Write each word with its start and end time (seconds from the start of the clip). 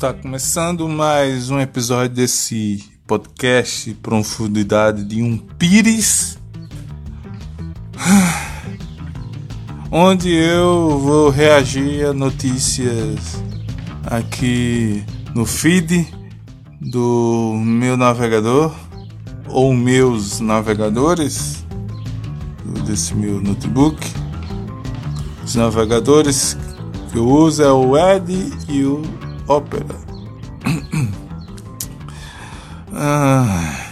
Está 0.00 0.14
começando 0.14 0.88
mais 0.88 1.50
um 1.50 1.60
episódio 1.60 2.16
desse 2.16 2.82
podcast 3.06 3.92
Profundidade 3.96 5.04
de 5.04 5.22
um 5.22 5.36
Pires, 5.36 6.38
onde 9.92 10.32
eu 10.32 10.98
vou 10.98 11.28
reagir 11.28 12.06
a 12.06 12.14
notícias 12.14 13.42
aqui 14.06 15.04
no 15.34 15.44
feed 15.44 16.08
do 16.80 17.60
meu 17.62 17.94
navegador 17.94 18.74
ou 19.50 19.74
meus 19.74 20.40
navegadores 20.40 21.62
desse 22.86 23.14
meu 23.14 23.38
notebook. 23.38 23.98
Os 25.44 25.54
navegadores 25.56 26.56
que 27.12 27.18
eu 27.18 27.28
uso 27.28 27.62
é 27.62 27.70
o 27.70 27.98
Edge 27.98 28.50
e 28.66 28.82
o 28.82 29.02
Opera. 29.50 29.96
Ah, 32.92 33.86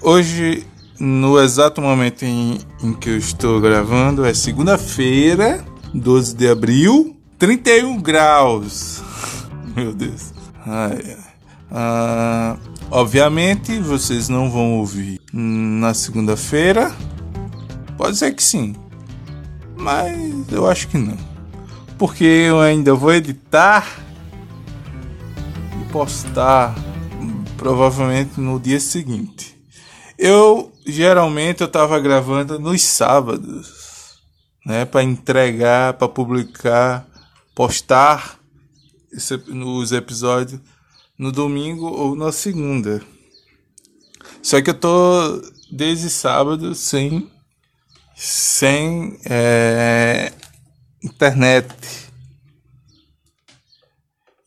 hoje, 0.00 0.66
no 0.98 1.38
exato 1.38 1.82
momento 1.82 2.22
em, 2.22 2.58
em 2.82 2.94
que 2.94 3.10
eu 3.10 3.18
estou 3.18 3.60
gravando, 3.60 4.24
é 4.24 4.32
segunda-feira, 4.32 5.62
12 5.92 6.34
de 6.34 6.48
abril, 6.48 7.14
31 7.38 8.00
graus. 8.00 9.02
Meu 9.76 9.92
Deus. 9.92 10.32
Ai, 10.66 11.18
ah, 11.70 12.56
obviamente, 12.90 13.78
vocês 13.78 14.30
não 14.30 14.50
vão 14.50 14.78
ouvir 14.78 15.20
na 15.30 15.92
segunda-feira. 15.92 16.90
Pode 17.98 18.16
ser 18.16 18.32
que 18.32 18.42
sim, 18.42 18.74
mas 19.76 20.50
eu 20.50 20.66
acho 20.66 20.88
que 20.88 20.96
não 20.96 21.34
porque 21.98 22.24
eu 22.24 22.60
ainda 22.60 22.94
vou 22.94 23.12
editar 23.12 24.03
postar 25.94 26.74
provavelmente 27.56 28.40
no 28.40 28.58
dia 28.58 28.80
seguinte. 28.80 29.56
Eu 30.18 30.72
geralmente 30.84 31.60
eu 31.60 31.68
tava 31.68 32.00
gravando 32.00 32.58
nos 32.58 32.82
sábados, 32.82 34.20
né, 34.66 34.84
para 34.84 35.04
entregar, 35.04 35.92
para 35.92 36.08
publicar, 36.08 37.06
postar 37.54 38.40
esse, 39.12 39.34
os 39.34 39.92
episódios 39.92 40.60
no 41.16 41.30
domingo 41.30 41.86
ou 41.86 42.16
na 42.16 42.32
segunda. 42.32 43.00
Só 44.42 44.60
que 44.60 44.70
eu 44.70 44.74
tô 44.74 45.40
desde 45.70 46.10
sábado 46.10 46.74
sem 46.74 47.30
sem 48.16 49.16
é, 49.24 50.32
internet. 51.00 51.72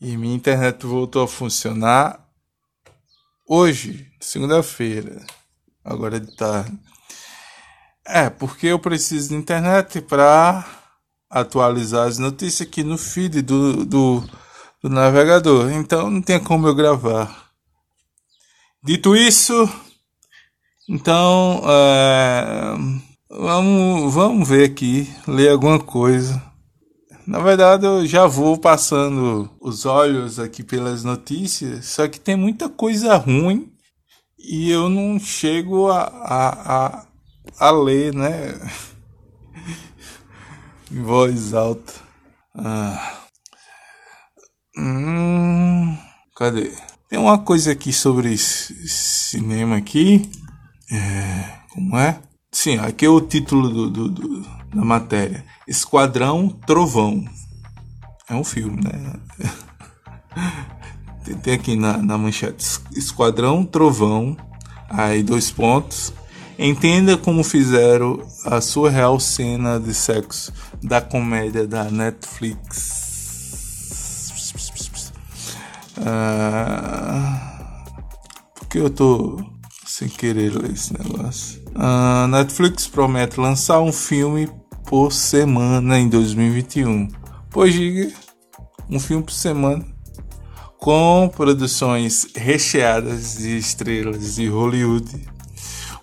E 0.00 0.16
minha 0.16 0.36
internet 0.36 0.86
voltou 0.86 1.24
a 1.24 1.28
funcionar 1.28 2.24
hoje, 3.46 4.08
segunda-feira, 4.20 5.26
agora 5.84 6.20
de 6.20 6.36
tarde. 6.36 6.78
É, 8.06 8.30
porque 8.30 8.68
eu 8.68 8.78
preciso 8.78 9.30
de 9.30 9.34
internet 9.34 10.00
para 10.00 10.64
atualizar 11.28 12.06
as 12.06 12.18
notícias 12.18 12.66
aqui 12.66 12.82
no 12.84 12.96
feed 12.96 13.42
do, 13.42 13.84
do, 13.84 14.24
do 14.82 14.88
navegador. 14.88 15.70
Então 15.72 16.08
não 16.08 16.22
tem 16.22 16.42
como 16.42 16.68
eu 16.68 16.74
gravar. 16.74 17.50
Dito 18.82 19.16
isso, 19.16 19.68
então 20.88 21.60
é, 21.66 22.74
vamos, 23.28 24.14
vamos 24.14 24.48
ver 24.48 24.70
aqui, 24.70 25.12
ler 25.26 25.50
alguma 25.50 25.80
coisa. 25.80 26.47
Na 27.28 27.40
verdade, 27.40 27.84
eu 27.84 28.06
já 28.06 28.26
vou 28.26 28.56
passando 28.56 29.50
os 29.60 29.84
olhos 29.84 30.38
aqui 30.38 30.62
pelas 30.62 31.04
notícias, 31.04 31.84
só 31.84 32.08
que 32.08 32.18
tem 32.18 32.34
muita 32.34 32.70
coisa 32.70 33.18
ruim 33.18 33.70
e 34.38 34.70
eu 34.70 34.88
não 34.88 35.20
chego 35.20 35.90
a, 35.90 36.04
a, 36.04 36.76
a, 36.76 37.06
a 37.58 37.70
ler, 37.70 38.14
né? 38.14 38.58
em 40.90 41.02
voz 41.02 41.52
alta. 41.52 41.92
Ah. 42.54 43.18
Hum, 44.78 45.98
cadê? 46.34 46.72
Tem 47.10 47.18
uma 47.18 47.36
coisa 47.36 47.72
aqui 47.72 47.92
sobre 47.92 48.38
cinema 48.38 49.76
aqui. 49.76 50.30
É, 50.90 51.58
como 51.74 51.94
é? 51.98 52.22
Sim, 52.50 52.78
aqui 52.78 53.04
é 53.04 53.10
o 53.10 53.20
título 53.20 53.68
do, 53.68 53.90
do, 53.90 54.08
do, 54.08 54.57
da 54.78 54.84
matéria. 54.84 55.44
Esquadrão 55.66 56.48
Trovão. 56.48 57.24
É 58.28 58.34
um 58.34 58.44
filme, 58.44 58.80
né? 58.80 59.14
Tem 61.42 61.54
aqui 61.54 61.74
na, 61.74 61.98
na 61.98 62.16
manchete. 62.16 62.64
Esquadrão 62.96 63.64
Trovão. 63.64 64.36
Aí 64.88 65.22
dois 65.24 65.50
pontos. 65.50 66.12
Entenda 66.56 67.16
como 67.16 67.42
fizeram 67.42 68.24
a 68.44 68.60
sua 68.60 68.88
real 68.90 69.18
cena 69.18 69.80
de 69.80 69.92
sexo 69.92 70.52
da 70.82 71.00
comédia 71.00 71.66
da 71.66 71.84
Netflix. 71.84 73.08
Ah, 76.04 77.84
porque 78.54 78.78
eu 78.78 78.90
tô 78.90 79.44
sem 79.86 80.08
querer 80.08 80.54
ler 80.54 80.70
esse 80.70 80.92
negócio. 80.92 81.60
A 81.74 82.26
Netflix 82.28 82.86
promete 82.86 83.40
lançar 83.40 83.80
um 83.80 83.92
filme 83.92 84.48
por 84.88 85.12
semana 85.12 85.98
em 85.98 86.08
2021. 86.08 87.08
Pois 87.50 87.74
diga, 87.74 88.10
um 88.88 88.98
filme 88.98 89.22
por 89.22 89.32
semana 89.32 89.84
com 90.78 91.30
produções 91.34 92.26
recheadas 92.34 93.36
de 93.36 93.58
estrelas 93.58 94.36
de 94.36 94.48
Hollywood. 94.48 95.28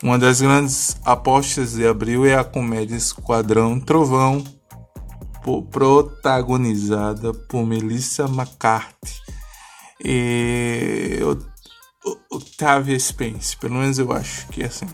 Uma 0.04 0.20
das 0.20 0.40
grandes 0.40 0.98
apostas 1.04 1.74
de 1.74 1.88
abril 1.88 2.26
é 2.26 2.36
a 2.36 2.44
comédia 2.44 2.96
Esquadrão 2.96 3.80
Trovão, 3.80 4.44
protagonizada 5.72 7.34
por 7.34 7.66
Melissa 7.66 8.26
McCarthy 8.26 9.16
e 10.04 11.20
Octavia 12.30 13.00
Spence, 13.00 13.58
pelo 13.58 13.76
menos 13.76 13.98
eu 13.98 14.12
acho 14.12 14.48
que 14.50 14.62
é 14.62 14.68
assim 14.68 14.88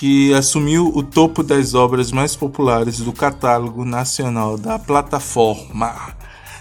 que 0.00 0.32
assumiu 0.32 0.90
o 0.96 1.02
topo 1.02 1.42
das 1.42 1.74
obras 1.74 2.10
mais 2.10 2.34
populares 2.34 3.00
do 3.00 3.12
catálogo 3.12 3.84
nacional 3.84 4.56
da 4.56 4.78
plataforma. 4.78 6.16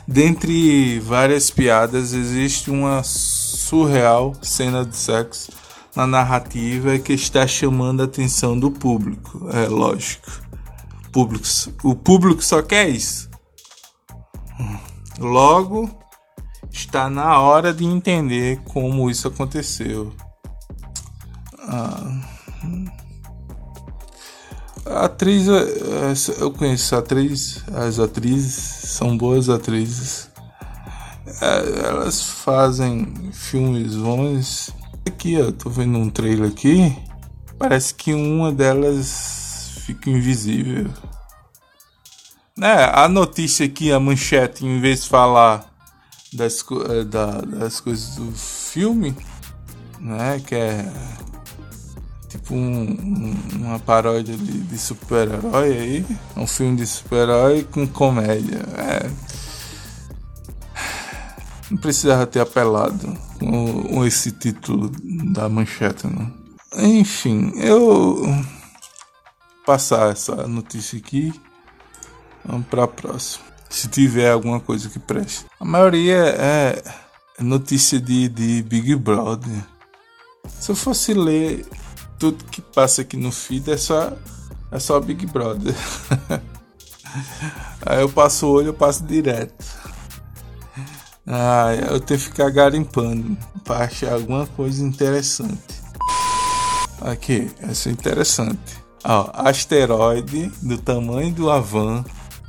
Dentre 0.06 1.00
várias 1.00 1.50
piadas, 1.50 2.12
existe 2.12 2.70
uma 2.70 3.02
surreal 3.02 4.34
cena 4.42 4.86
de 4.86 4.98
sexo 4.98 5.54
na 5.96 6.06
narrativa 6.06 7.00
que 7.00 7.14
está 7.14 7.48
chamando 7.48 8.02
a 8.02 8.04
atenção 8.04 8.60
do 8.60 8.70
público. 8.70 9.48
É 9.54 9.70
lógico. 9.70 10.30
Público, 11.10 11.46
o 11.82 11.96
público 11.96 12.44
só 12.44 12.62
quer 12.62 12.90
isso. 12.90 13.30
Logo, 15.18 15.90
está 16.70 17.10
na 17.10 17.40
hora 17.40 17.74
de 17.74 17.86
entender 17.86 18.60
como 18.66 19.10
isso 19.10 19.30
aconteceu. 19.30 20.12
Ah. 21.58 22.39
A 24.90 25.06
atriz, 25.06 25.48
é, 25.48 26.42
eu 26.42 26.52
conheço 26.52 26.96
a 26.96 27.00
atriz, 27.00 27.64
as 27.72 28.00
atrizes 28.00 28.56
são 28.90 29.16
boas 29.16 29.48
atrizes. 29.48 30.28
É, 31.42 31.88
elas 31.88 32.24
fazem 32.24 33.32
filmes 33.32 33.96
bons. 33.96 34.72
Aqui, 35.08 35.40
ó, 35.40 35.52
tô 35.52 35.70
vendo 35.70 35.96
um 36.00 36.10
trailer 36.10 36.50
aqui. 36.50 36.98
Parece 37.60 37.94
que 37.94 38.14
uma 38.16 38.52
delas 38.52 39.84
fica 39.86 40.10
invisível. 40.10 40.90
Né, 42.58 42.90
a 42.92 43.08
notícia 43.08 43.68
aqui, 43.68 43.92
a 43.92 44.00
manchete, 44.00 44.66
em 44.66 44.82
vez 44.82 45.04
de 45.04 45.10
falar 45.10 45.72
das, 46.34 46.66
é, 46.90 47.04
da, 47.04 47.42
das 47.42 47.80
coisas 47.80 48.16
do 48.16 48.32
filme, 48.32 49.16
né, 50.00 50.40
que 50.40 50.56
é 50.56 50.92
tipo 52.50 52.56
um, 52.56 53.38
uma 53.56 53.80
paródia 53.80 54.36
de, 54.36 54.62
de 54.62 54.78
super-herói 54.78 55.78
aí. 55.78 56.06
Um 56.36 56.48
filme 56.48 56.78
de 56.78 56.88
super-herói 56.88 57.64
com 57.64 57.88
comédia. 57.88 58.66
É. 58.78 59.10
Não 61.70 61.78
precisava 61.78 62.26
ter 62.26 62.40
apelado 62.40 63.16
com, 63.38 63.84
com 63.84 64.06
esse 64.06 64.32
título 64.32 64.92
da 65.32 65.48
manchete, 65.48 66.08
não. 66.08 66.34
Enfim, 66.78 67.52
eu 67.56 68.24
passar 69.66 70.12
essa 70.12 70.48
notícia 70.48 70.98
aqui. 70.98 71.32
Vamos 72.44 72.68
para 72.68 72.88
próxima. 72.88 73.46
Se 73.70 73.88
tiver 73.88 74.32
alguma 74.32 74.60
coisa 74.60 74.90
que 74.90 74.98
preste. 74.98 75.46
A 75.60 75.66
maioria 75.66 76.16
é 76.16 76.82
notícia 77.40 78.00
de, 78.00 78.28
de 78.28 78.64
Big 78.64 78.96
Brother. 78.96 79.64
Se 80.48 80.72
eu 80.72 80.76
fosse 80.76 81.14
ler 81.14 81.68
tudo 82.20 82.44
que 82.46 82.62
passa 82.62 83.02
aqui 83.02 83.16
no 83.16 83.32
feed 83.32 83.72
é 83.72 83.78
só, 83.78 84.12
é 84.72 84.78
só 84.78 85.00
Big 85.00 85.26
Brother. 85.26 85.74
Aí 87.86 88.02
eu 88.02 88.10
passo 88.10 88.46
o 88.46 88.52
olho, 88.52 88.68
eu 88.68 88.74
passo 88.74 89.04
direto. 89.06 89.66
Ah, 91.26 91.74
eu 91.90 92.00
tenho 92.00 92.20
que 92.20 92.26
ficar 92.26 92.50
garimpando 92.50 93.38
para 93.64 93.86
achar 93.86 94.14
alguma 94.14 94.46
coisa 94.48 94.84
interessante. 94.84 95.80
Aqui, 97.02 97.50
essa 97.62 97.88
é 97.88 97.92
interessante. 97.92 98.78
Ó, 99.04 99.30
asteroide 99.34 100.52
do 100.62 100.78
tamanho 100.78 101.34
do 101.34 101.50
Avan 101.50 102.04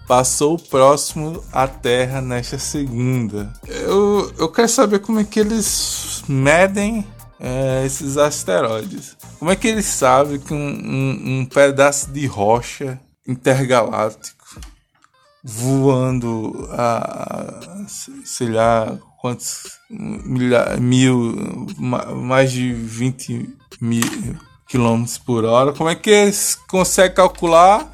passou 0.08 0.58
próximo 0.58 1.44
à 1.52 1.68
Terra 1.68 2.20
nesta 2.20 2.58
segunda. 2.58 3.52
Eu, 3.68 4.32
eu 4.36 4.48
quero 4.50 4.68
saber 4.68 4.98
como 4.98 5.20
é 5.20 5.24
que 5.24 5.38
eles 5.38 6.24
medem 6.26 7.06
é, 7.40 7.84
esses 7.86 8.16
asteroides. 8.16 9.16
Como 9.38 9.50
é 9.50 9.56
que 9.56 9.66
eles 9.66 9.86
sabem 9.86 10.38
que 10.38 10.52
um, 10.52 10.58
um, 10.58 11.40
um 11.40 11.46
pedaço 11.46 12.10
de 12.10 12.26
rocha 12.26 13.00
intergaláctico 13.26 14.40
voando 15.42 16.68
a, 16.72 17.86
sei 18.24 18.48
lá 18.48 18.98
quantos 19.20 19.78
mil, 20.78 21.66
mais 21.78 22.52
de 22.52 22.72
20 22.72 23.48
mil 23.80 24.02
quilômetros 24.68 25.18
por 25.18 25.44
hora. 25.44 25.72
Como 25.72 25.88
é 25.88 25.94
que 25.94 26.10
eles 26.10 26.56
conseguem 26.68 27.14
calcular 27.14 27.90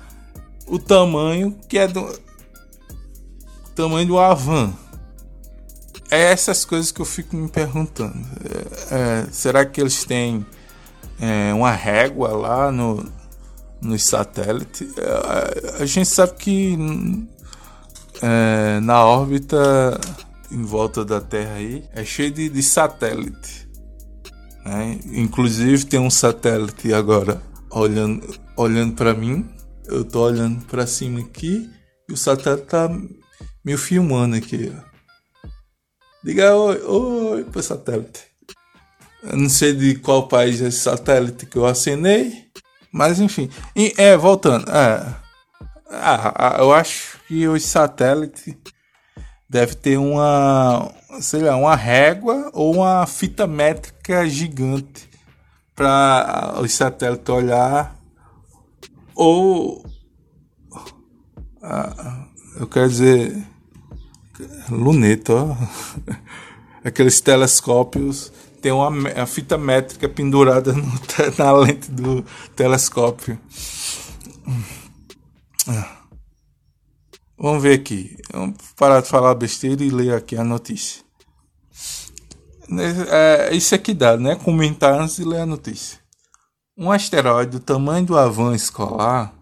o 0.67 0.79
tamanho 0.79 1.59
que 1.69 1.79
é 1.79 1.89
do 1.89 2.07
tamanho 3.75 4.07
do 4.07 4.19
Avan? 4.19 4.73
É 6.11 6.33
essas 6.33 6.65
coisas 6.65 6.93
que 6.93 7.01
eu 7.01 7.05
fico 7.05 7.37
me 7.37 7.49
perguntando. 7.49 8.27
É, 8.91 8.95
é, 8.95 9.27
será 9.31 9.65
que 9.65 9.81
eles 9.81 10.05
têm 10.05 10.47
é, 11.21 11.53
uma 11.53 11.73
régua 11.73 12.29
lá 12.29 12.71
no, 12.71 13.05
nos 13.81 14.05
satélites? 14.05 14.89
É, 14.97 15.83
a 15.83 15.87
gente 15.87 16.09
sabe 16.09 16.35
que 16.35 16.79
é, 18.23 18.81
na 18.81 19.05
órbita 19.05 20.01
em 20.51 20.63
volta 20.63 21.05
da 21.05 21.21
Terra 21.21 21.55
aí 21.55 21.85
é 21.93 22.05
cheio 22.05 22.31
de, 22.31 22.49
de 22.49 22.63
satélite. 22.63 23.69
Né? 24.65 24.99
Inclusive 25.07 25.87
tem 25.87 25.99
um 25.99 26.11
satélite 26.11 26.93
agora 26.93 27.43
olhando, 27.71 28.35
olhando 28.57 28.95
para 28.95 29.13
mim. 29.13 29.49
Eu 29.87 30.05
tô 30.05 30.25
olhando 30.25 30.65
para 30.67 30.87
cima 30.87 31.21
aqui 31.21 31.71
e 32.09 32.13
o 32.13 32.17
satélite 32.17 32.67
tá 32.67 32.89
me 33.65 33.77
filmando 33.77 34.37
aqui. 34.37 34.73
Diga 36.27 36.57
oi, 36.57 36.83
oi 36.83 37.45
pro 37.45 37.63
satélite. 37.63 38.25
Eu 39.23 39.37
não 39.37 39.49
sei 39.49 39.73
de 39.73 39.95
qual 39.95 40.27
país 40.27 40.61
é 40.61 40.67
esse 40.67 40.81
satélite 40.81 41.47
que 41.47 41.57
eu 41.57 41.65
acenei, 41.65 42.49
mas 42.91 43.21
enfim. 43.21 43.49
E, 43.77 43.95
é, 43.97 44.17
voltando. 44.17 44.69
É, 44.69 45.15
ah, 45.89 46.57
eu 46.59 46.75
acho 46.75 47.21
que 47.29 47.47
os 47.47 47.63
satélites 47.63 48.57
deve 49.49 49.77
ter 49.77 49.99
uma, 49.99 50.93
sei 51.21 51.43
lá, 51.43 51.55
uma 51.55 51.77
régua 51.77 52.51
ou 52.53 52.75
uma 52.75 53.07
fita 53.07 53.47
métrica 53.47 54.29
gigante 54.29 55.09
para 55.77 56.57
os 56.61 56.73
satélites 56.73 57.29
olhar 57.29 57.97
ou 59.15 59.87
ah, 61.63 62.27
eu 62.59 62.67
quero 62.67 62.89
dizer 62.89 63.47
luneta, 64.71 65.35
ó. 65.35 65.57
aqueles 66.85 67.21
telescópios 67.21 68.33
tem 68.61 68.73
uma, 68.73 68.89
uma 68.89 69.27
fita 69.27 69.57
métrica 69.57 70.09
pendurada 70.09 70.73
no, 70.73 70.93
na 71.39 71.53
lente 71.53 71.91
do 71.91 72.25
telescópio. 72.55 73.39
Ah. 75.69 75.97
Vamos 77.39 77.63
ver 77.63 77.75
aqui. 77.75 78.17
Vamos 78.33 78.57
parar 78.77 79.03
de 79.03 79.09
falar 79.09 79.35
besteira 79.35 79.85
e 79.85 79.91
ler 79.91 80.15
aqui 80.15 80.37
a 80.37 80.45
notícia. 80.45 81.05
É, 83.11 83.55
isso 83.55 83.75
aqui 83.75 83.93
dá, 83.95 84.17
né? 84.17 84.35
Comentar 84.35 85.01
antes 85.01 85.17
de 85.17 85.25
ler 85.25 85.41
a 85.41 85.47
notícia. 85.47 85.99
Um 86.77 86.91
asteroide 86.91 87.53
do 87.53 87.61
tamanho 87.61 88.05
do 88.05 88.19
Avan 88.19 88.55
escolar, 88.55 89.33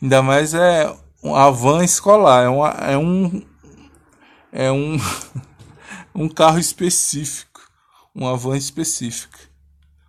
ainda 0.00 0.22
mais 0.22 0.54
é 0.54 0.94
um 1.22 1.34
Avan 1.34 1.84
escolar, 1.84 2.44
é, 2.44 2.48
uma, 2.48 2.68
é 2.68 2.96
um 2.96 3.42
é 4.52 4.70
um 4.70 4.96
um 6.14 6.28
carro 6.28 6.58
específico, 6.58 7.60
uma 8.14 8.36
van 8.36 8.56
específica. 8.56 9.38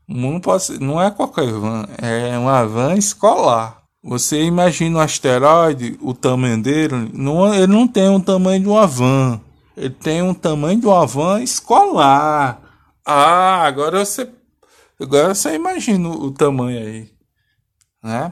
Não 0.08 0.40
pode 0.40 0.80
não 0.80 1.00
é 1.02 1.12
qualquer 1.12 1.52
van, 1.52 1.86
é 1.98 2.38
uma 2.38 2.66
van 2.66 2.96
escolar. 2.96 3.84
Você 4.02 4.44
imagina 4.44 4.98
um 4.98 5.02
asteroide, 5.02 6.00
o 6.02 6.14
tamanho 6.14 6.62
dele, 6.62 7.12
não, 7.14 7.54
ele 7.54 7.68
não 7.68 7.88
tem 7.88 8.08
o 8.08 8.20
tamanho 8.20 8.62
de 8.62 8.68
uma 8.68 8.88
van. 8.88 9.42
Ele 9.76 9.90
tem 9.90 10.22
um 10.22 10.34
tamanho 10.34 10.80
de 10.80 10.88
uma 10.88 11.06
van 11.06 11.42
escolar. 11.42 12.62
Ah, 13.06 13.64
agora 13.64 14.04
você, 14.06 14.30
agora 15.00 15.36
você 15.36 15.54
imagina 15.54 16.10
o 16.10 16.32
tamanho 16.32 16.80
aí, 16.80 17.12
né? 18.02 18.32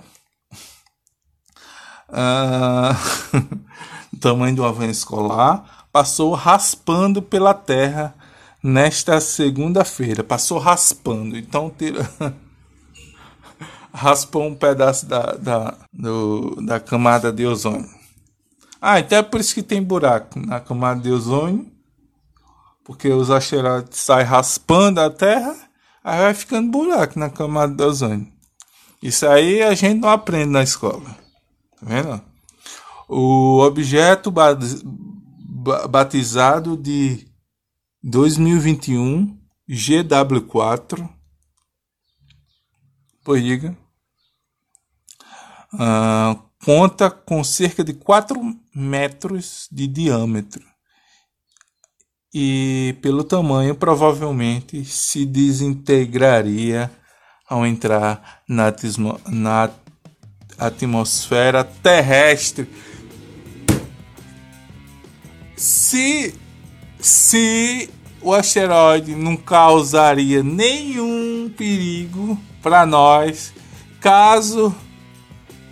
Ah, 2.09 2.95
o 4.13 4.17
tamanho 4.19 4.55
de 4.55 4.61
uma 4.61 4.71
van 4.71 4.87
escolar 4.87 5.76
passou 5.97 6.35
raspando 6.35 7.23
pela 7.23 7.55
Terra 7.55 8.13
nesta 8.61 9.19
segunda-feira. 9.19 10.23
Passou 10.23 10.59
raspando. 10.59 11.35
Então, 11.35 11.71
tira 11.75 12.07
raspou 13.91 14.43
um 14.43 14.53
pedaço 14.53 15.07
da, 15.07 15.31
da, 15.33 15.75
do, 15.91 16.61
da 16.63 16.79
camada 16.79 17.33
de 17.33 17.47
ozônio. 17.47 17.89
Ah, 18.79 18.99
então 18.99 19.17
é 19.17 19.23
por 19.23 19.41
isso 19.41 19.55
que 19.55 19.63
tem 19.63 19.81
buraco 19.81 20.39
na 20.39 20.59
camada 20.59 21.01
de 21.01 21.09
ozônio, 21.09 21.65
porque 22.85 23.09
os 23.09 23.31
asteroides 23.31 23.97
saem 23.97 24.23
raspando 24.23 25.01
a 25.01 25.09
Terra, 25.09 25.55
aí 26.03 26.19
vai 26.19 26.33
ficando 26.35 26.69
buraco 26.69 27.17
na 27.17 27.31
camada 27.31 27.73
de 27.73 27.83
ozônio. 27.83 28.27
Isso 29.01 29.25
aí 29.25 29.63
a 29.63 29.73
gente 29.73 29.99
não 29.99 30.09
aprende 30.09 30.51
na 30.51 30.61
escola. 30.61 31.09
Tá 31.79 31.81
vendo? 31.81 32.21
O 33.09 33.61
objeto 33.61 34.29
batizado 35.87 36.75
de 36.77 37.27
2021 38.03 39.37
GW4 39.69 41.17
Pois 43.27 43.43
diga. 43.43 43.77
Uh, 45.73 46.39
conta 46.63 47.11
com 47.11 47.43
cerca 47.43 47.83
de 47.83 47.91
4 47.91 48.39
metros 48.73 49.67
de 49.69 49.85
diâmetro. 49.85 50.63
E, 52.33 52.95
pelo 53.01 53.25
tamanho, 53.25 53.75
provavelmente 53.75 54.85
se 54.85 55.25
desintegraria 55.25 56.89
ao 57.49 57.65
entrar 57.65 58.43
na, 58.47 58.73
na 59.29 59.69
atmosfera 60.57 61.65
terrestre. 61.65 62.65
Se, 65.57 66.35
se 66.99 67.89
o 68.21 68.31
asteroide 68.33 69.15
não 69.15 69.35
causaria 69.35 70.43
nenhum 70.43 71.51
perigo 71.57 72.39
para 72.61 72.85
nós 72.85 73.53
caso 73.99 74.73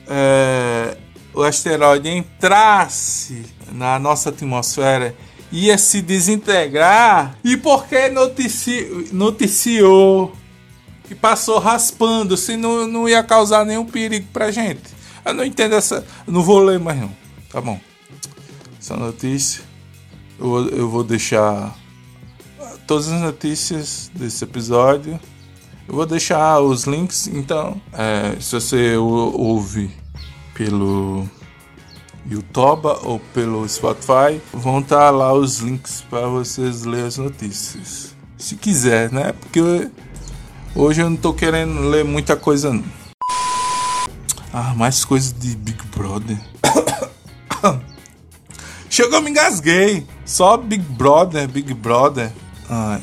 é, 0.08 0.98
o 1.34 1.44
asteroide 1.44 2.10
entrasse 2.10 3.46
na 3.72 4.00
nossa 4.00 4.30
atmosfera, 4.30 5.16
ia 5.52 5.78
se 5.78 6.02
desintegrar. 6.02 7.38
E 7.44 7.56
por 7.56 7.88
que 7.88 8.10
notici 8.10 9.10
noticiou 9.12 10.36
que 11.08 11.14
passou 11.14 11.60
raspando 11.60 12.36
se 12.36 12.58
não, 12.58 12.88
não 12.88 13.08
ia 13.08 13.24
causar 13.24 13.66
nenhum 13.66 13.86
perigo 13.86 14.28
pra 14.34 14.52
gente? 14.52 14.96
Eu 15.24 15.34
não 15.34 15.44
entendo 15.44 15.76
essa. 15.76 16.06
não 16.28 16.42
vou 16.42 16.60
ler 16.60 16.80
mais 16.80 17.00
não. 17.00 17.12
Tá 17.52 17.62
bom. 17.62 17.80
Essa 18.80 18.96
notícia. 18.96 19.75
Eu 20.40 20.70
eu 20.70 20.90
vou 20.90 21.04
deixar 21.04 21.76
todas 22.88 23.12
as 23.12 23.22
notícias 23.22 24.12
desse 24.14 24.44
episódio 24.44 25.20
eu 25.88 25.94
vou 25.94 26.06
deixar 26.06 26.60
os 26.62 26.86
links, 26.86 27.28
então, 27.28 27.80
é, 27.94 28.36
se 28.40 28.54
você 28.54 28.98
ouve 28.98 29.92
pelo 30.56 31.30
YouTube 32.28 32.88
ou 33.04 33.20
pelo 33.36 33.70
Spotify, 33.70 34.42
vão 34.52 34.80
estar 34.80 35.12
lá 35.12 35.32
os 35.32 35.60
links 35.60 36.02
para 36.10 36.26
vocês 36.26 36.86
lerem 36.86 37.06
as 37.06 37.18
notícias. 37.18 38.16
Se 38.36 38.56
quiser, 38.56 39.12
né? 39.12 39.32
Porque 39.34 39.92
hoje 40.76 41.02
eu 41.02 41.10
não 41.10 41.18
tô 41.18 41.34
querendo 41.34 41.82
ler 41.82 42.04
muita 42.04 42.36
coisa 42.36 42.74
não. 42.74 42.84
Ah, 44.52 44.74
mais 44.74 45.06
coisas 45.06 45.32
de 45.34 45.56
Big 45.56 45.84
Brother. 45.96 46.40
Chegou, 48.90 49.22
me 49.22 49.30
engasguei. 49.30 50.04
Só 50.26 50.58
Big 50.58 50.82
Brother, 50.82 51.48
Big 51.48 51.74
Brother. 51.76 52.34
Ai, 52.68 53.02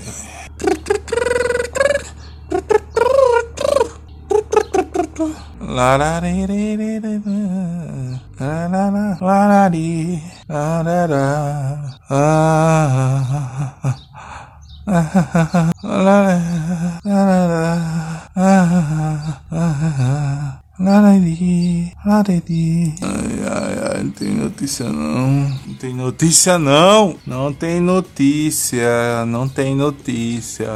ah 22.22 23.02
Ai, 23.02 23.42
ai, 23.48 23.96
ai, 23.96 24.02
não 24.04 24.10
tem 24.12 24.34
notícia 24.34 24.88
não. 24.88 25.58
Não 25.66 25.74
tem 25.74 25.92
notícia 25.92 26.58
não. 26.58 27.18
Não 27.26 27.52
tem 27.52 27.80
notícia. 27.80 29.26
Não 29.26 29.48
tem 29.48 29.74
notícia. 29.74 30.68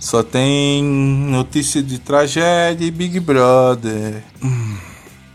Só 0.00 0.22
tem 0.24 0.82
notícia 0.82 1.80
de 1.80 2.00
tragédia 2.00 2.84
e 2.84 2.90
Big 2.90 3.20
Brother. 3.20 4.24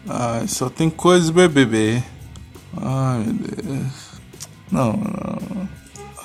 Ai, 0.10 0.46
só 0.48 0.70
tem 0.70 0.90
coisa 0.90 1.32
BBB. 1.32 2.04
Ai, 2.82 3.20
meu 3.20 3.34
Deus. 3.34 3.94
Não, 4.70 4.92
não. 4.92 5.70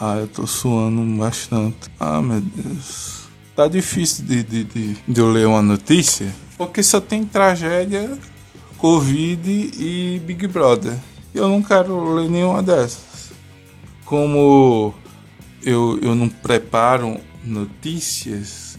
Ah, 0.01 0.17
eu 0.17 0.27
tô 0.27 0.45
suando 0.45 1.03
bastante. 1.17 1.89
Ah, 2.01 2.21
meu 2.21 2.41
Deus. 2.41 3.29
Tá 3.55 3.69
difícil 3.69 4.25
de, 4.25 4.43
de, 4.43 4.65
de, 4.65 4.97
de 5.07 5.21
eu 5.21 5.31
ler 5.31 5.47
uma 5.47 5.63
notícia 5.63 6.35
porque 6.67 6.83
só 6.83 7.01
tem 7.01 7.25
tragédia, 7.25 8.17
Covid 8.79 9.51
e 9.51 10.21
Big 10.25 10.47
Brother. 10.47 10.97
Eu 11.35 11.49
não 11.49 11.63
quero 11.63 12.15
ler 12.15 12.29
nenhuma 12.29 12.63
dessas. 12.63 13.33
Como 14.05 14.95
eu, 15.63 15.99
eu 16.03 16.15
não 16.15 16.29
preparo 16.29 17.19
notícias 17.45 18.79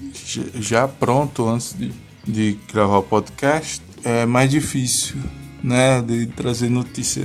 já 0.56 0.88
pronto 0.88 1.48
antes 1.48 1.74
de, 1.74 1.92
de 2.26 2.60
gravar 2.72 3.00
o 3.00 3.04
podcast, 3.04 3.82
é 4.04 4.26
mais 4.26 4.50
difícil 4.50 5.18
né, 5.62 6.02
de 6.02 6.28
trazer 6.28 6.70
notícia 6.70 7.24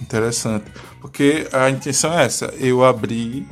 interessante. 0.00 0.64
Porque 1.00 1.48
a 1.52 1.70
intenção 1.70 2.12
é 2.12 2.24
essa, 2.24 2.46
eu 2.58 2.84
abri 2.84 3.46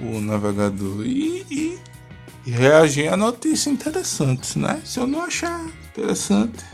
o 0.00 0.20
navegador 0.20 1.04
e, 1.04 1.44
e 1.50 1.78
reagir 2.44 3.12
a 3.12 3.16
notícias 3.16 3.66
interessantes, 3.66 4.56
né? 4.56 4.80
Se 4.84 4.98
eu 4.98 5.06
não 5.06 5.22
achar 5.22 5.64
interessante. 5.90 6.64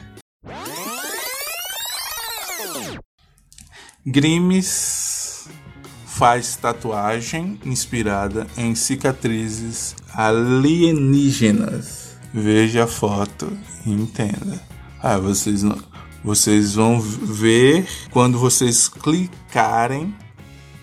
Grimes 4.05 5.49
faz 6.07 6.57
tatuagem 6.57 7.61
inspirada 7.65 8.47
em 8.57 8.75
cicatrizes 8.75 9.95
alienígenas. 10.15 12.17
Veja 12.33 12.85
a 12.85 12.87
foto 12.87 13.53
e 13.85 13.91
entenda. 13.91 14.63
Ah, 15.03 15.19
vocês 15.19 15.63
não, 15.63 15.79
vocês 16.25 16.75
vão 16.75 17.01
ver 17.01 17.87
quando 18.11 18.39
vocês 18.39 18.89
clicarem 18.89 20.15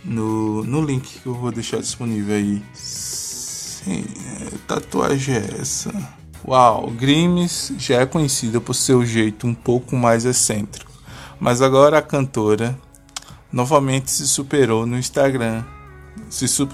no, 0.03 0.63
no 0.63 0.85
link 0.85 1.19
que 1.19 1.25
eu 1.25 1.33
vou 1.33 1.51
deixar 1.51 1.79
disponível 1.79 2.35
aí 2.35 2.61
É, 3.87 4.57
tatuagem 4.67 5.35
é 5.35 5.61
essa? 5.61 5.91
Uau, 6.45 6.89
Grimes 6.91 7.73
já 7.77 8.01
é 8.01 8.05
conhecida 8.05 8.59
por 8.59 8.73
seu 8.73 9.05
jeito 9.05 9.47
um 9.47 9.53
pouco 9.53 9.95
mais 9.95 10.25
excêntrico, 10.25 10.91
mas 11.39 11.61
agora 11.61 11.97
a 11.97 12.01
cantora 12.01 12.77
novamente 13.51 14.11
se 14.11 14.27
superou 14.27 14.85
no 14.85 14.97
Instagram. 14.97 15.63
Se 16.29 16.47
su 16.47 16.67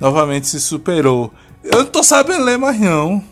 novamente 0.00 0.46
se 0.46 0.60
superou. 0.60 1.32
Eu 1.62 1.80
não 1.80 1.86
tô 1.86 2.02
sabendo 2.02 2.44
ler 2.44 2.58
mais 2.58 2.78
não. 2.78 3.22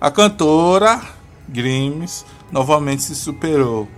A 0.00 0.10
cantora 0.10 1.00
Grimes 1.48 2.24
novamente 2.50 3.02
se 3.02 3.14
superou 3.14 3.88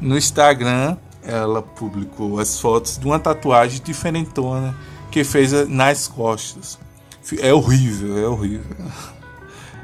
no 0.00 0.16
Instagram 0.16 0.96
ela 1.28 1.60
publicou 1.60 2.40
as 2.40 2.58
fotos 2.58 2.96
de 2.96 3.04
uma 3.04 3.18
tatuagem 3.18 3.82
diferentona 3.84 4.74
que 5.10 5.22
fez 5.22 5.68
nas 5.68 6.08
costas. 6.08 6.78
É 7.38 7.52
horrível, 7.52 8.18
é 8.18 8.26
horrível. 8.26 8.76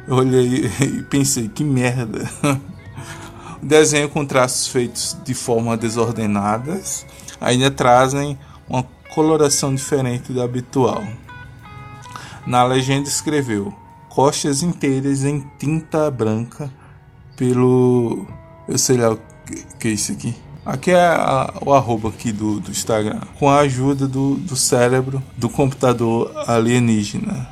Eu 0.09 0.17
olhei 0.17 0.65
e 0.81 1.03
pensei, 1.03 1.49
que 1.49 1.63
merda. 1.63 2.29
O 3.63 3.67
desenho 3.67 4.09
com 4.09 4.25
traços 4.25 4.67
feitos 4.69 5.17
de 5.23 5.35
forma 5.35 5.77
desordenadas 5.77 7.05
ainda 7.41 7.71
trazem 7.71 8.39
uma 8.67 8.83
coloração 9.15 9.75
diferente 9.75 10.33
da 10.33 10.45
habitual. 10.45 11.05
Na 12.47 12.65
legenda 12.65 13.09
escreveu 13.09 13.73
costas 14.09 14.63
inteiras 14.63 15.25
em 15.25 15.41
tinta 15.59 16.11
branca 16.11 16.71
pelo. 17.37 18.27
Eu 18.67 18.79
sei 18.79 18.97
lá 18.97 19.13
o 19.13 19.17
que, 19.47 19.65
que 19.79 19.89
é 19.89 19.91
isso 19.91 20.13
aqui. 20.13 20.44
Aqui 20.65 20.93
é 20.93 20.97
a, 20.99 21.53
o 21.61 21.75
arroba 21.75 22.09
aqui 22.09 22.33
do, 22.33 22.59
do 22.59 22.71
Instagram. 22.71 23.21
Com 23.39 23.51
a 23.51 23.59
ajuda 23.61 24.09
do, 24.09 24.37
do 24.37 24.57
cérebro 24.57 25.23
do 25.37 25.49
computador 25.49 26.33
alienígena. 26.47 27.49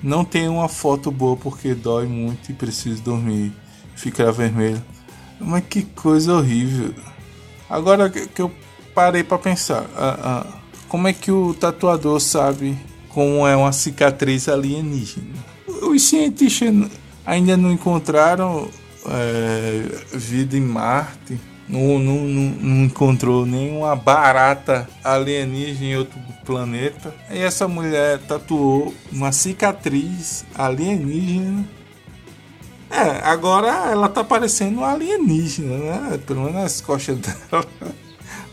Não 0.00 0.24
tem 0.24 0.48
uma 0.48 0.68
foto 0.68 1.10
boa 1.10 1.36
porque 1.36 1.74
dói 1.74 2.06
muito 2.06 2.50
e 2.50 2.54
preciso 2.54 3.02
dormir. 3.02 3.52
Fica 3.96 4.30
vermelho. 4.30 4.82
Mas 5.40 5.64
que 5.68 5.82
coisa 5.82 6.34
horrível. 6.34 6.94
Agora 7.68 8.08
que 8.08 8.40
eu 8.40 8.52
parei 8.94 9.24
para 9.24 9.38
pensar, 9.38 9.84
como 10.88 11.08
é 11.08 11.12
que 11.12 11.32
o 11.32 11.54
tatuador 11.54 12.20
sabe 12.20 12.78
como 13.08 13.46
é 13.46 13.56
uma 13.56 13.72
cicatriz 13.72 14.48
alienígena? 14.48 15.34
Os 15.66 16.02
cientistas 16.02 16.88
ainda 17.26 17.56
não 17.56 17.72
encontraram 17.72 18.68
é, 19.06 19.82
vida 20.12 20.56
em 20.56 20.60
Marte 20.60 21.38
não, 21.68 21.98
não, 21.98 22.24
não, 22.24 22.84
encontrou 22.84 23.44
nenhuma 23.44 23.94
barata 23.94 24.88
alienígena 25.04 25.84
em 25.84 25.96
outro 25.96 26.18
planeta. 26.44 27.14
E 27.30 27.38
essa 27.38 27.68
mulher 27.68 28.18
tatuou 28.20 28.94
uma 29.12 29.32
cicatriz 29.32 30.46
alienígena. 30.54 31.68
É, 32.90 33.22
agora 33.22 33.68
ela 33.90 34.08
tá 34.08 34.24
parecendo 34.24 34.82
alienígena, 34.82 35.76
né? 35.76 36.20
Pelo 36.26 36.44
menos 36.44 36.54
nas 36.54 36.80
costas 36.80 37.18
dela. 37.20 37.66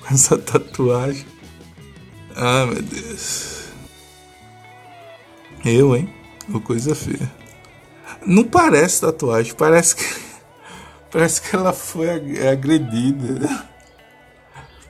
Com 0.01 0.13
essa 0.13 0.37
tatuagem. 0.37 1.25
Ah, 2.35 2.65
meu 2.65 2.81
Deus. 2.81 3.69
Eu, 5.63 5.95
hein? 5.95 6.13
Uma 6.49 6.59
coisa 6.59 6.93
feia. 6.93 7.31
Não 8.25 8.43
parece 8.43 9.01
tatuagem, 9.01 9.53
parece 9.53 9.95
que. 9.95 10.03
Parece 11.15 11.41
que 11.41 11.55
ela 11.55 11.71
foi 11.71 12.09
agredida. 12.45 13.69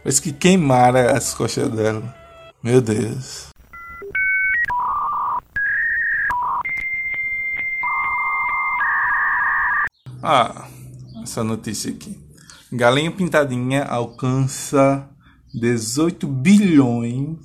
Parece 0.01 0.19
que 0.19 0.33
queimaram 0.33 1.15
as 1.15 1.35
costas 1.35 1.69
dela. 1.69 2.15
Meu 2.63 2.81
Deus. 2.81 3.49
Ah, 10.23 10.67
essa 11.21 11.43
notícia 11.43 11.91
aqui. 11.91 12.19
Galinha 12.73 13.11
Pintadinha 13.11 13.83
alcança 13.83 15.07
18 15.53 16.27
bilhões 16.27 17.37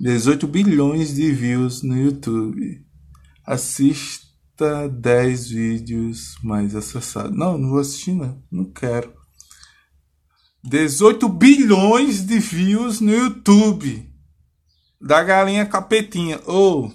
18 0.00 0.46
bilhões 0.46 1.14
de 1.14 1.30
views 1.30 1.82
no 1.82 1.98
YouTube. 1.98 2.82
Assista 3.46 4.21
10 4.88 5.48
vídeos 5.48 6.36
mais 6.42 6.74
acessados. 6.74 7.36
Não, 7.36 7.58
não 7.58 7.70
vou 7.70 7.80
assistir, 7.80 8.14
não. 8.14 8.42
Não 8.50 8.64
quero. 8.64 9.12
18 10.64 11.28
bilhões 11.28 12.24
de 12.24 12.38
views 12.38 13.00
no 13.00 13.12
YouTube. 13.12 14.10
Da 15.00 15.22
galinha 15.22 15.66
capetinha. 15.66 16.40
Ou 16.46 16.92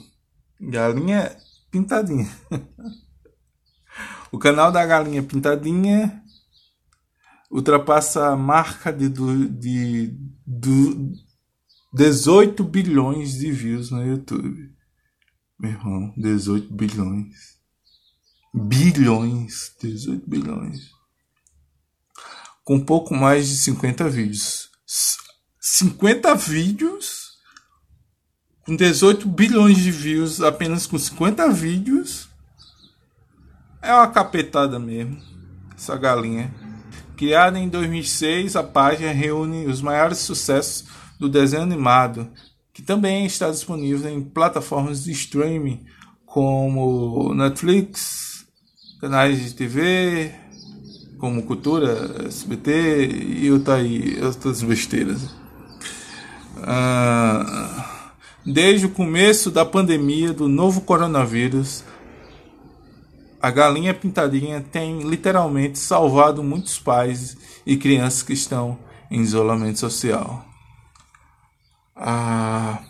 galinha 0.59 1.35
pintadinha. 1.69 2.29
o 4.31 4.37
canal 4.37 4.71
da 4.71 4.85
galinha 4.85 5.21
pintadinha 5.21 6.23
ultrapassa 7.51 8.27
a 8.27 8.35
marca 8.35 8.91
de, 8.91 9.09
de, 9.09 10.17
de 10.45 11.13
18 11.93 12.63
bilhões 12.63 13.33
de 13.33 13.51
views 13.51 13.89
no 13.91 14.05
YouTube. 14.05 14.75
Meu 15.59 15.71
irmão, 15.71 16.13
18 16.15 16.71
bilhões. 16.73 17.56
Bilhões. 18.53 19.71
18 19.81 20.29
bilhões. 20.29 20.91
Com 22.63 22.79
pouco 22.79 23.13
mais 23.13 23.47
de 23.47 23.57
50 23.57 24.09
vídeos. 24.09 24.69
50 25.59 26.35
vídeos 26.35 27.27
com 28.65 28.75
18 28.75 29.27
bilhões 29.29 29.77
de 29.77 29.91
views, 29.91 30.41
apenas 30.41 30.85
com 30.85 30.97
50 30.97 31.49
vídeos. 31.51 32.27
É 33.81 33.93
uma 33.93 34.09
capetada 34.09 34.77
mesmo. 34.77 35.21
Essa 35.75 35.95
galinha. 35.95 36.53
Criada 37.15 37.57
em 37.57 37.69
2006, 37.69 38.55
a 38.55 38.63
página 38.63 39.11
reúne 39.11 39.65
os 39.65 39.81
maiores 39.81 40.17
sucessos 40.19 40.85
do 41.17 41.29
desenho 41.29 41.63
animado 41.63 42.29
que 42.77 42.83
também 42.83 43.25
está 43.25 43.49
disponível 43.49 44.07
em 44.07 44.21
plataformas 44.21 45.03
de 45.03 45.11
streaming 45.11 45.83
como 46.27 47.33
Netflix, 47.33 48.26
canais 48.99 49.39
de 49.39 49.53
TV, 49.53 50.33
como 51.19 51.43
Cultura, 51.43 52.25
SBT 52.27 53.07
e 53.07 53.51
outras 53.51 54.61
besteiras. 54.63 55.29
Ah, 56.63 58.11
desde 58.45 58.87
o 58.87 58.89
começo 58.89 59.51
da 59.51 59.63
pandemia 59.63 60.33
do 60.33 60.47
novo 60.47 60.81
coronavírus, 60.81 61.83
a 63.39 63.51
galinha 63.51 63.93
pintadinha 63.93 64.61
tem 64.61 65.07
literalmente 65.07 65.77
salvado 65.77 66.43
muitos 66.43 66.79
pais 66.79 67.37
e 67.65 67.77
crianças 67.77 68.23
que 68.23 68.33
estão 68.33 68.79
em 69.11 69.21
isolamento 69.21 69.79
social. 69.79 70.43
Ah, 71.95 72.81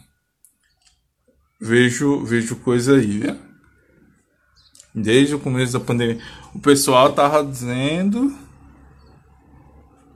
vejo, 1.59 2.23
vejo 2.23 2.55
coisa 2.57 2.95
aí, 2.95 3.19
viu? 3.19 3.46
Desde 4.99 5.35
o 5.35 5.39
começo 5.39 5.73
da 5.73 5.79
pandemia, 5.79 6.17
o 6.55 6.59
pessoal 6.59 7.13
tava 7.13 7.45
dizendo 7.45 8.35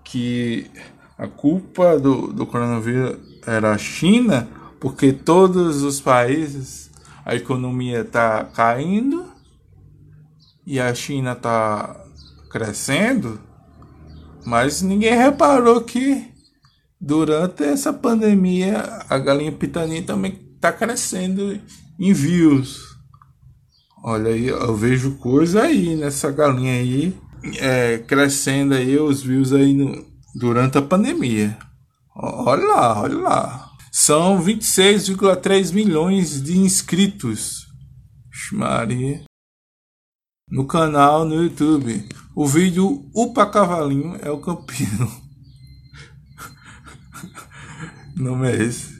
que 0.03 0.65
a 1.15 1.27
culpa 1.27 1.99
do, 1.99 2.33
do 2.33 2.47
coronavírus 2.47 3.19
era 3.45 3.73
a 3.73 3.77
China, 3.77 4.49
porque 4.79 5.13
todos 5.13 5.83
os 5.83 6.01
países 6.01 6.89
a 7.23 7.35
economia 7.35 8.03
tá 8.03 8.43
caindo 8.43 9.31
e 10.65 10.79
a 10.79 10.91
China 10.95 11.33
está 11.33 12.03
crescendo, 12.49 13.39
mas 14.43 14.81
ninguém 14.81 15.15
reparou 15.15 15.81
que 15.81 16.33
durante 16.99 17.63
essa 17.63 17.93
pandemia 17.93 19.03
a 19.07 19.19
galinha 19.19 19.51
pitaninha 19.51 20.01
também 20.01 20.41
está 20.55 20.73
crescendo 20.73 21.61
em 21.99 22.13
views. 22.13 22.90
Olha 24.03 24.31
aí, 24.31 24.47
eu 24.47 24.75
vejo 24.75 25.15
coisa 25.17 25.63
aí 25.63 25.95
nessa 25.95 26.31
galinha 26.31 26.73
aí, 26.73 27.15
é, 27.57 27.99
crescendo 27.99 28.73
aí 28.73 28.97
os 28.97 29.21
views 29.21 29.53
aí 29.53 29.73
no, 29.73 30.05
durante 30.35 30.77
a 30.77 30.81
pandemia. 30.81 31.57
Olha 32.15 32.65
lá, 32.65 33.01
olha 33.01 33.17
lá. 33.17 33.71
São 33.91 34.43
26,3 34.43 35.73
milhões 35.73 36.41
de 36.41 36.57
inscritos. 36.57 37.67
Maria 38.51 39.23
no 40.51 40.67
canal 40.67 41.23
no 41.23 41.41
YouTube. 41.41 42.07
O 42.35 42.45
vídeo 42.45 43.09
Upa 43.15 43.45
Cavalinho 43.45 44.17
é 44.21 44.29
o 44.29 44.41
Campino. 44.41 45.09
Não 48.15 48.43
é 48.43 48.55
esse. 48.55 48.90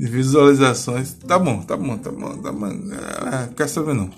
De 0.00 0.06
visualizações. 0.06 1.12
Tá 1.12 1.38
bom, 1.38 1.60
tá 1.60 1.76
bom, 1.76 1.98
tá 1.98 2.10
bom. 2.10 2.34
Tá 2.38 2.50
bom. 2.50 2.68
É, 2.68 3.52
quer 3.54 3.68
saber 3.68 3.92
não. 3.92 4.08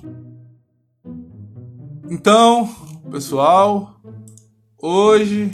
Então, 2.09 2.73
pessoal, 3.11 4.01
hoje 4.81 5.51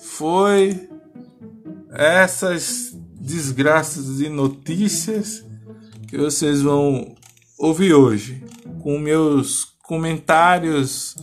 foi 0.00 0.88
essas 1.90 2.96
desgraças 3.20 4.16
de 4.16 4.30
notícias 4.30 5.44
que 6.08 6.16
vocês 6.16 6.62
vão 6.62 7.14
ouvir 7.58 7.92
hoje 7.92 8.42
com 8.82 8.98
meus 8.98 9.76
comentários 9.82 11.16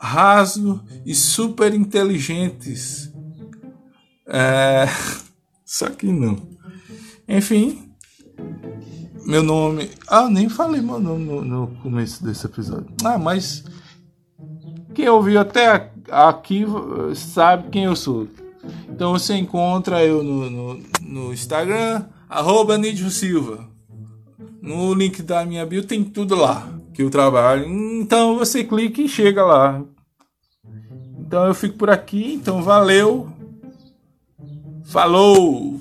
rasos 0.00 0.78
e 1.04 1.12
super 1.12 1.74
inteligentes. 1.74 3.12
É... 4.28 4.86
Só 5.66 5.90
que 5.90 6.06
não. 6.06 6.51
Enfim, 7.28 7.92
meu 9.24 9.42
nome. 9.42 9.90
Ah, 10.08 10.28
nem 10.28 10.48
falei 10.48 10.80
meu 10.80 10.98
nome 10.98 11.24
no, 11.24 11.42
no 11.42 11.66
começo 11.82 12.24
desse 12.24 12.46
episódio. 12.46 12.88
Ah, 13.04 13.18
mas 13.18 13.64
quem 14.94 15.08
ouviu 15.08 15.40
até 15.40 15.90
aqui 16.10 16.64
sabe 17.14 17.70
quem 17.70 17.84
eu 17.84 17.96
sou. 17.96 18.28
Então 18.88 19.12
você 19.12 19.34
encontra 19.34 20.04
eu 20.04 20.22
no, 20.22 20.50
no, 20.50 20.82
no 21.00 21.32
Instagram, 21.32 22.04
arroba 22.28 22.78
Nídio 22.78 23.10
Silva. 23.10 23.68
No 24.60 24.94
link 24.94 25.22
da 25.22 25.44
minha 25.44 25.66
bio 25.66 25.84
tem 25.84 26.04
tudo 26.04 26.36
lá 26.36 26.68
que 26.92 27.02
eu 27.02 27.10
trabalho. 27.10 27.66
Então 27.66 28.38
você 28.38 28.62
clica 28.62 29.00
e 29.00 29.08
chega 29.08 29.44
lá. 29.44 29.82
Então 31.18 31.46
eu 31.46 31.54
fico 31.54 31.76
por 31.76 31.90
aqui. 31.90 32.34
Então 32.34 32.62
valeu. 32.62 33.28
Falou! 34.84 35.80